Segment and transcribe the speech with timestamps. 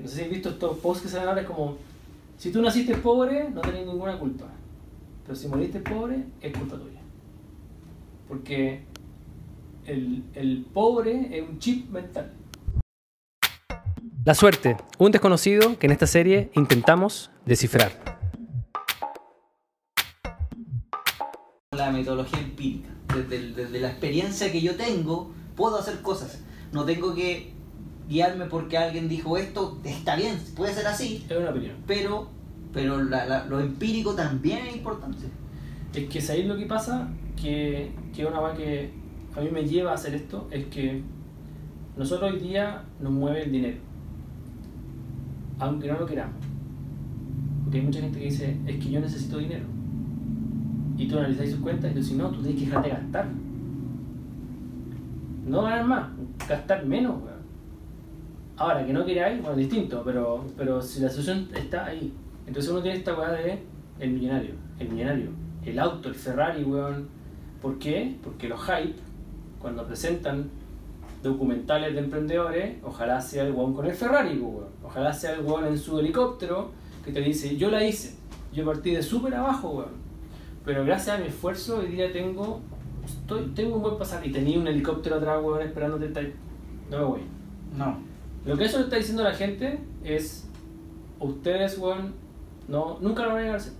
[0.00, 1.76] no sé si has visto estos posts que salen ahora, es como,
[2.38, 4.46] si tú naciste pobre, no tenés ninguna culpa.
[5.24, 7.00] Pero si moriste pobre, es culpa tuya.
[8.26, 8.82] Porque
[9.86, 12.32] el, el pobre es un chip mental.
[14.24, 17.92] La suerte, un desconocido que en esta serie intentamos descifrar.
[21.76, 22.88] La metodología empírica.
[23.14, 26.42] Desde, desde la experiencia que yo tengo, puedo hacer cosas.
[26.72, 27.52] No tengo que
[28.10, 31.76] guiarme porque alguien dijo esto, está bien, puede ser así, Es una opinión.
[31.86, 32.28] pero,
[32.72, 35.26] pero la- la- lo empírico también es importante.
[35.94, 37.08] Es que sabéis lo que pasa,
[37.40, 38.90] que, que una cosa que
[39.36, 41.02] a mí me lleva a hacer esto, es que
[41.96, 43.78] nosotros hoy día nos mueve el dinero.
[45.60, 46.36] Aunque no lo queramos.
[47.62, 49.64] Porque hay mucha gente que dice, es que yo necesito dinero.
[50.96, 53.28] Y tú analizáis sus cuentas y tú dices, no, tú tienes que dejar de gastar.
[55.46, 56.08] No ganar más,
[56.48, 57.39] gastar menos, weón.
[58.60, 62.12] Ahora, que no queráis, bueno, distinto, pero, pero si la solución está ahí.
[62.46, 63.58] Entonces uno tiene esta weá de
[63.98, 65.30] el millonario, el millonario,
[65.64, 67.08] el auto, el Ferrari, weón.
[67.62, 68.18] ¿Por qué?
[68.22, 68.96] Porque los hype,
[69.58, 70.50] cuando presentan
[71.22, 74.68] documentales de emprendedores, ojalá sea el weón con el Ferrari, weón.
[74.84, 76.70] Ojalá sea el weón en su helicóptero
[77.02, 78.14] que te dice, yo la hice,
[78.52, 79.94] yo partí de súper abajo, weón.
[80.66, 82.60] Pero gracias a mi esfuerzo hoy día tengo,
[83.06, 86.34] estoy, tengo un buen pasar y tenía un helicóptero atrás, weón, esperándote.
[86.90, 87.20] No me voy.
[87.78, 88.09] No.
[88.44, 90.46] Lo que eso le está diciendo a la gente es,
[91.18, 92.14] ustedes, weón,
[92.68, 93.72] no, nunca lo van a hacer.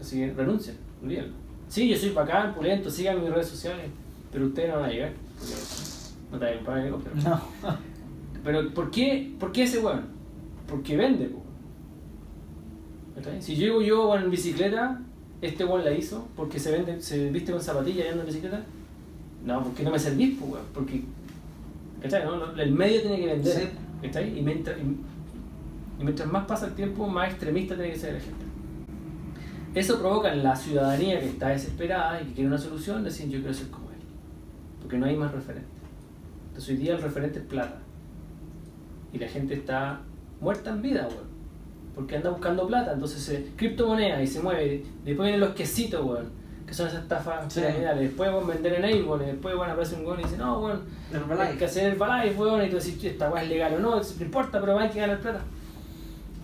[0.00, 1.34] Así que renuncien, olvídenlo.
[1.68, 3.86] Sí, yo soy bacán, pulento, sigan mis redes sociales,
[4.32, 5.12] pero ustedes no van a llegar.
[6.30, 7.16] No te van a helicóptero.
[7.16, 7.40] No.
[8.42, 10.02] Pero ¿por qué, ¿por qué ese weón?
[10.68, 11.30] Porque vende.
[13.14, 13.40] ¿Cachai?
[13.40, 15.00] Si llego yo weón, en bicicleta,
[15.40, 18.62] este weón la hizo porque se vende, se viste con zapatillas y anda en bicicleta.
[19.44, 20.64] No, porque no me servís, weón.
[20.74, 21.02] Porque
[22.04, 22.24] ¿cachai?
[22.24, 22.36] No?
[22.36, 23.52] No, El medio tiene que vender.
[23.52, 23.68] Sí.
[24.02, 24.38] ¿cachai?
[24.38, 28.20] Y mientras, y, y mientras más pasa el tiempo, más extremista tiene que ser la
[28.20, 28.44] gente.
[29.74, 33.38] Eso provoca en la ciudadanía que está desesperada y que quiere una solución, decir yo
[33.38, 33.96] quiero ser como él.
[34.80, 35.66] Porque no hay más referente.
[36.48, 37.80] Entonces hoy día el referente es plata.
[39.12, 40.00] Y la gente está
[40.40, 41.34] muerta en vida, weón.
[41.94, 42.92] Porque anda buscando plata.
[42.92, 44.84] Entonces, eh, criptomonedas y se mueve.
[45.04, 46.30] Después vienen los quesitos, weón.
[46.66, 47.60] Que son esas estafas Sí.
[47.60, 48.00] piramidales.
[48.08, 49.22] Después van a vender en Avon.
[49.22, 50.80] Y después van a aparecer un weón y dice, no, weón.
[51.12, 51.42] Herbalife.
[51.52, 52.64] Hay que hacer el Herbalife, weón.
[52.64, 53.96] Y tú decís, esta weá es legal o no.
[53.96, 55.40] No importa, pero hay que ganar plata.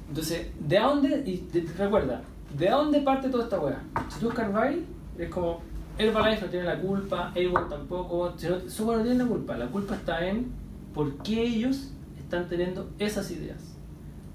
[0.08, 1.22] Entonces, ¿de dónde?
[1.26, 2.20] Y te- te- recuerda,
[2.58, 3.80] ¿de dónde parte toda esta weá?
[4.08, 4.84] Si tú buscas Herbalife,
[5.18, 5.60] es como
[5.98, 9.56] Herbalife no tiene la culpa, Avon tampoco, si no, no tienen la culpa.
[9.56, 10.50] La culpa está en
[10.94, 13.69] por qué ellos están teniendo esas ideas.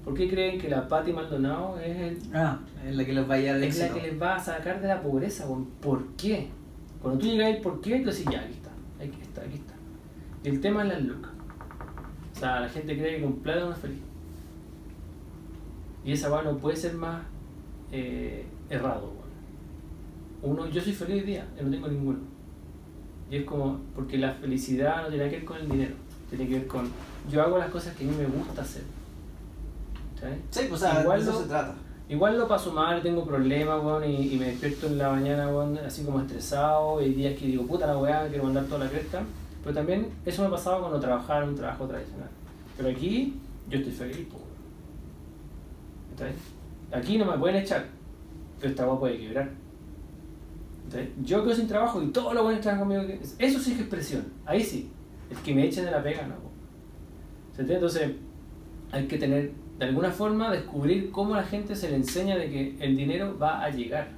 [0.06, 3.34] ¿Por qué creen que la Patti Maldonado es, el- Ah, es la que les va
[3.34, 4.00] a llevar el es la éxito.
[4.00, 5.46] que les va a sacar de la pobreza?
[5.46, 5.66] weón?
[5.82, 6.48] ¿Por qué?
[7.02, 8.70] Cuando tú llegas al por qué, tú decís, ya, aquí está,
[9.02, 9.74] aquí está, aquí está.
[10.44, 11.32] Y el tema es las lucas.
[12.34, 13.98] O sea, la gente cree que con plata uno es feliz.
[16.04, 17.22] Y esa weá no puede ser más
[17.90, 19.12] eh, errado,
[20.42, 20.54] weón.
[20.60, 22.18] Uno, yo soy feliz hoy día, yo no tengo ninguno.
[23.28, 25.94] Y es como, porque la felicidad no tiene que ver con el dinero,
[26.30, 26.88] tiene que ver con,
[27.28, 28.82] yo hago las cosas que a mí me gusta hacer.
[30.50, 31.74] Sí, pues o sea, Igual de eso lo- se trata.
[32.08, 35.76] Igual lo paso mal, tengo problemas, weón, y, y me despierto en la mañana, weón,
[35.78, 38.90] así como estresado, y hay días que digo, puta la weá, quiero mandar toda la
[38.90, 39.22] cresta.
[39.62, 42.28] Pero también eso me pasaba cuando trabajaba en un trabajo tradicional.
[42.76, 43.34] Pero aquí,
[43.68, 44.46] yo estoy feliz, po, weón.
[46.12, 46.36] ¿Está bien?
[46.92, 47.84] Aquí no me pueden echar,
[48.60, 49.50] pero esta weá puede quebrar.
[51.24, 53.12] Yo quedo sin trabajo y todos los buenos trabajan conmigo.
[53.38, 54.88] Eso sí que es presión, ahí sí.
[55.28, 56.36] El que me echen de la pega, no.
[56.36, 56.50] po.
[57.56, 57.74] ¿Se entiende?
[57.86, 58.12] Entonces,
[58.92, 62.76] hay que tener, de alguna forma, descubrir cómo la gente se le enseña de que
[62.80, 64.08] el dinero va a llegar.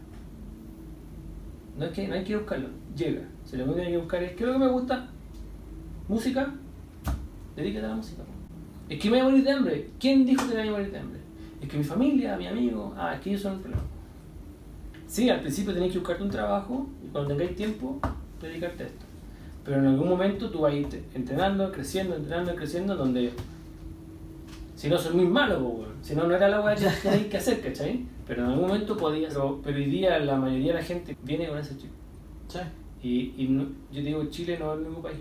[1.77, 3.23] No es que no hay que buscarlo, llega.
[3.45, 5.09] Si lo único que hay que buscar es, ¿qué es lo que me gusta?
[6.09, 6.55] Música,
[7.57, 8.23] dedícate a la música.
[8.89, 9.91] Es que me voy a morir de hambre.
[9.99, 11.21] ¿Quién dijo que me voy a morir de hambre?
[11.61, 13.83] Es que mi familia, mi amigo, ah, es que ellos son el problema.
[15.07, 17.99] Sí, al principio tenés que buscarte un trabajo y cuando tengáis tiempo,
[18.41, 19.05] dedicarte a esto.
[19.65, 23.33] Pero en algún momento tú vas a ir entrenando, creciendo, entrenando, creciendo, donde
[24.79, 25.93] si no soy muy malo, weón.
[26.03, 28.07] si no, no era la weá que tenéis que hacer, ¿cachai?
[28.27, 31.49] Pero en algún momento podías, pero, pero hoy día la mayoría de la gente viene
[31.49, 31.91] con ese chip.
[32.47, 32.59] Sí.
[33.03, 35.19] Y, y no- yo digo, Chile no es el mismo país.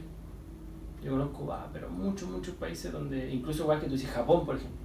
[1.04, 4.56] Yo conozco, ah, pero muchos, muchos países donde, incluso igual que tú dices, Japón, por
[4.58, 4.78] ejemplo.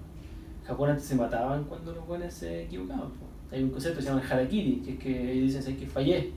[0.64, 3.10] Japón antes se mataban cuando los buenos se equivocaban.
[3.10, 3.26] po.
[3.50, 5.86] Hay un concepto que se llama el harakiri, que es que ellos dicen, "Sabes que
[5.86, 6.32] fallé.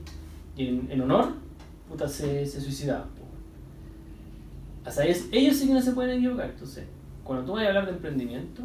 [0.58, 1.34] Y en, en honor,
[1.88, 3.08] puta, se, se suicidaban.
[3.10, 3.24] po.
[4.90, 6.50] O sea, ellos, ellos sí que no se pueden equivocar.
[6.50, 6.86] Entonces,
[7.26, 8.62] cuando tú vas a hablar de emprendimiento,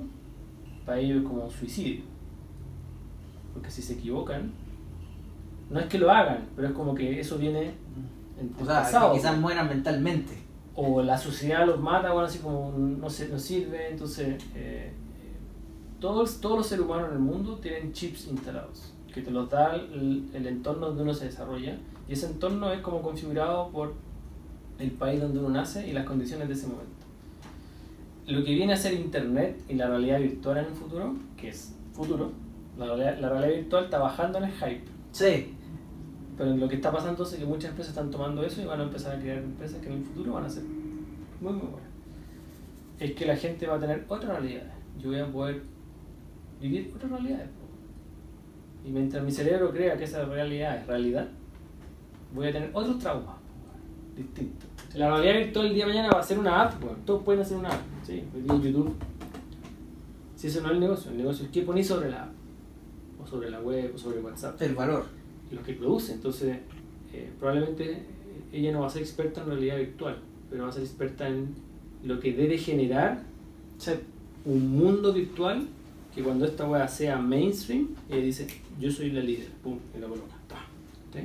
[0.85, 2.03] para ellos es como un suicidio.
[3.55, 4.53] Porque si se equivocan,
[5.71, 7.73] no es que lo hagan, pero es como que eso viene
[8.39, 9.15] en O sea, pasado.
[9.15, 10.35] quizás mueran mentalmente.
[10.75, 14.93] o la sociedad los mata, bueno, así como no, se, no sirve, entonces eh,
[15.99, 19.75] todos, todos los seres humanos en el mundo tienen chips instalados, que te los da
[19.75, 21.77] el, el entorno donde uno se desarrolla,
[22.09, 23.95] y ese entorno es como configurado por
[24.79, 27.00] el país donde uno nace y las condiciones de ese momento.
[28.27, 31.75] Lo que viene a ser Internet y la realidad virtual en el futuro, que es
[31.93, 32.33] futuro,
[32.79, 34.85] la realidad, la realidad virtual está bajando en el hype.
[35.13, 35.55] Sí.
[36.37, 38.85] Pero lo que está pasando es que muchas empresas están tomando eso y van a
[38.85, 41.91] empezar a crear empresas que en el futuro van a ser muy, muy buenas.
[42.99, 44.73] Es que la gente va a tener otra realidad.
[44.99, 45.63] Yo voy a poder
[46.61, 47.47] vivir otra realidad.
[48.85, 51.29] Y mientras mi cerebro crea que esa realidad es realidad,
[52.35, 53.37] voy a tener otros traumas
[54.17, 54.69] distintos.
[54.95, 57.57] La realidad virtual el día de mañana va a ser una app, todos pueden hacer
[57.57, 57.81] una app,
[58.11, 58.95] sí, hoy día en YouTube.
[60.37, 62.29] Si eso no es el negocio, el negocio es qué ponéis sobre la
[63.23, 64.61] o sobre la web, o sobre WhatsApp.
[64.63, 65.05] El valor.
[65.53, 66.59] Lo que produce, entonces
[67.13, 68.03] eh, probablemente
[68.53, 70.19] ella no va a ser experta en realidad virtual,
[70.49, 71.55] pero va a ser experta en
[72.05, 73.23] lo que debe generar
[74.45, 75.67] un mundo virtual
[76.15, 78.47] que cuando esta web sea mainstream, ella dice,
[78.81, 80.35] yo soy la líder, pum, y la coloca.
[81.13, 81.21] ¿Sí?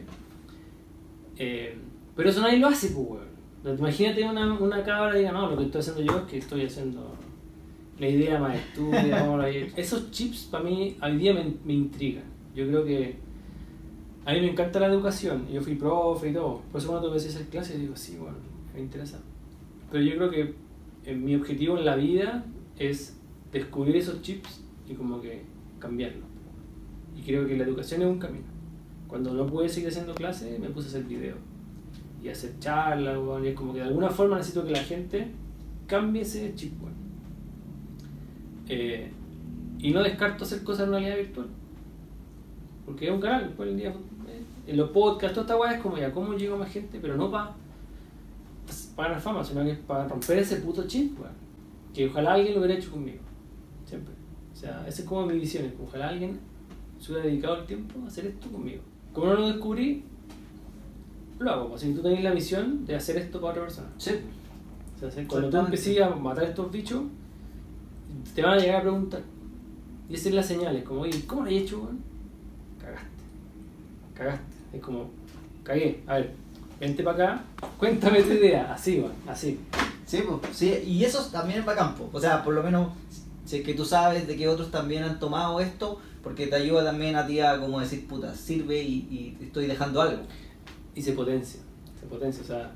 [1.38, 1.76] Eh,
[2.16, 3.35] pero eso nadie lo hace, pues, weón.
[3.74, 7.16] Imagínate una, una cabra diga, no, lo que estoy haciendo yo es que estoy haciendo
[7.98, 9.48] la idea más estudia.
[9.76, 12.26] Esos chips para mí hoy día me, me intrigan.
[12.54, 13.16] Yo creo que
[14.24, 15.48] a mí me encanta la educación.
[15.52, 16.62] Yo fui profe y todo.
[16.72, 18.38] Por eso cuando empecé a hacer clases digo, sí, bueno,
[18.74, 19.20] me interesa.
[19.92, 20.54] Pero yo creo que
[21.06, 22.46] eh, mi objetivo en la vida
[22.78, 23.18] es
[23.52, 25.42] descubrir esos chips y como que
[25.80, 26.26] cambiarlos.
[27.18, 28.46] Y creo que la educación es un camino.
[29.08, 31.38] Cuando no pude seguir haciendo clases, me puse a hacer videos
[32.26, 35.28] y hacer charlas, y es como que de alguna forma necesito que la gente
[35.86, 36.74] cambie ese chip,
[38.68, 39.12] eh,
[39.78, 41.48] y no descarto hacer cosas en realidad virtual.
[42.86, 45.82] Porque es un canal, después el día, eh, en los podcasts, toda esta weá es
[45.82, 46.98] como ya, ¿cómo llego más gente?
[47.00, 47.54] Pero no para
[48.96, 51.18] para ganar fama, sino que es para romper ese puto chip,
[51.94, 53.20] Que ojalá alguien lo hubiera hecho conmigo.
[53.86, 54.14] Siempre.
[54.52, 56.40] O sea, esa es como mi visión, ojalá alguien
[57.00, 58.82] se hubiera dedicado el tiempo a hacer esto conmigo.
[59.14, 60.04] Como no lo descubrí,
[61.40, 61.70] lo hago.
[61.70, 63.88] Pues, si tú tenés la misión de hacer esto para otra persona.
[63.98, 64.12] Sí.
[64.96, 67.04] O sea, cuando tú empieces a matar estos bichos,
[68.34, 69.22] te van a llegar a preguntar.
[70.10, 72.00] Y esa es la señal, es como, oye, ¿cómo lo has hecho, weón?
[72.80, 73.08] Cagaste.
[74.14, 74.46] Cagaste.
[74.74, 75.10] Es como,
[75.64, 76.02] cagué.
[76.08, 76.34] A ver,
[76.80, 77.44] vente para acá,
[77.78, 78.74] cuéntame tu idea.
[78.74, 79.60] Así, weón, así.
[80.06, 82.10] Sí, pues, sí, y eso también es para campo.
[82.14, 82.92] O sea, por lo menos,
[83.46, 86.86] si es que tú sabes de que otros también han tomado esto, porque te ayuda
[86.86, 90.24] también a ti a como decir, puta, sirve y, y estoy dejando algo
[90.96, 91.60] y se potencia.
[92.00, 92.72] Se potencia, o sea,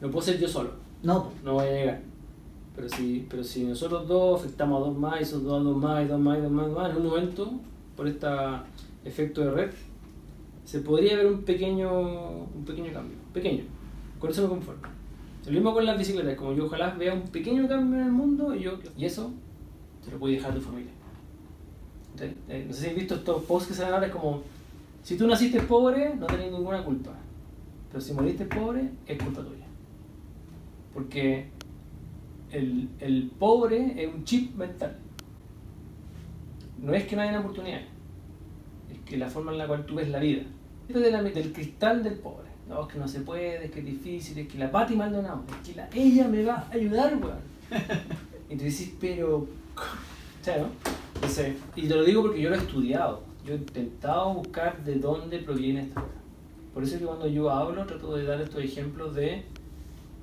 [0.00, 0.72] no puedo ser yo solo.
[1.02, 1.30] No.
[1.44, 2.00] No voy a llegar.
[2.76, 5.76] Pero si, pero si nosotros dos afectamos a dos más, y esos dos a dos
[5.76, 7.52] más, y dos más, y dos más, y dos más, en un momento,
[7.96, 8.26] por este
[9.04, 9.70] efecto de red,
[10.64, 13.16] se podría ver un pequeño, un pequeño cambio.
[13.32, 13.64] Pequeño.
[14.18, 14.82] Con eso me conformo.
[15.46, 18.54] Lo mismo con las bicicletas, como yo ojalá vea un pequeño cambio en el mundo
[18.54, 19.32] y yo y eso
[20.04, 20.92] te lo puede dejar a tu familia.
[22.20, 24.42] Eh, no sé si has visto estos posts que se dan ahora, es como,
[25.02, 27.12] si tú naciste pobre, no tenés ninguna culpa.
[27.90, 29.66] Pero si moriste pobre, es culpa tuya.
[30.94, 31.46] Porque
[32.52, 34.96] el, el pobre es un chip mental.
[36.78, 37.86] No es que no haya oportunidades,
[38.90, 40.42] es que la forma en la cual tú ves la vida.
[40.88, 42.48] De la, del cristal del pobre.
[42.68, 45.44] No, es que no se puede, es que es difícil, es que la Pati Maldonado,
[45.48, 47.38] es que la, ella me va a ayudar, weón.
[48.48, 49.46] Y tú dices, pero.
[50.42, 50.68] ¿Sabes, no?
[51.76, 53.22] y te lo digo porque yo lo he estudiado.
[53.46, 56.19] Yo he intentado buscar de dónde proviene esta cosa.
[56.72, 59.44] Por eso es que cuando yo hablo trato de dar estos ejemplos de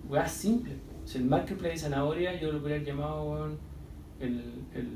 [0.10, 0.77] weas simples.
[1.06, 3.48] Si el marketplace de zanahoria yo lo hubiera llamado
[4.20, 4.42] el,
[4.74, 4.89] el,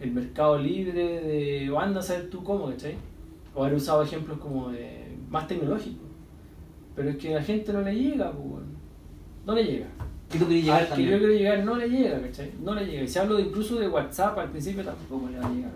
[0.00, 2.96] el, mercado libre de o anda a saber tú cómo, ¿cachai?
[3.54, 6.08] O haber usado ejemplos como de más tecnológicos.
[6.94, 8.64] Pero es que a la gente no le llega, pues,
[9.44, 9.86] no le llega.
[10.32, 12.52] ¿Y tú quieres llegar al que yo quiero llegar no le llega, ¿cachai?
[12.62, 13.02] No le llega.
[13.02, 15.72] Y si hablo incluso de WhatsApp al principio tampoco le va a llegar,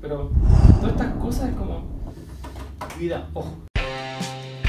[0.00, 0.30] Pero
[0.80, 1.84] todas estas cosas es como,
[2.96, 3.67] cuida, ojo.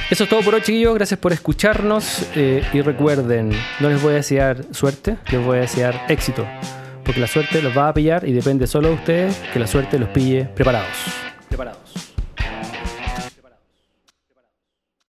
[0.10, 0.96] Eso es todo por hoy, chiquillos.
[0.96, 2.26] Gracias por escucharnos.
[2.36, 6.48] Eh, y recuerden, no les voy a desear suerte, les voy a desear éxito.
[7.04, 10.00] Porque la suerte los va a pillar y depende solo de ustedes que la suerte
[10.00, 10.90] los pille preparados.